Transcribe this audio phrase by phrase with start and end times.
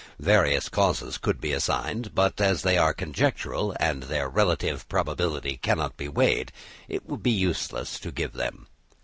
[0.17, 5.95] Various causes could be assigned; but as they are conjectural, and their relative probability cannot
[5.95, 6.51] be weighed,
[6.89, 8.65] it would be useless to give them.